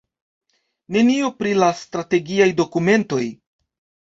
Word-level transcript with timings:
Nenio 0.95 1.29
pri 1.41 1.53
la 1.65 1.69
strategiaj 1.81 2.51
dokumentoj. 2.63 3.25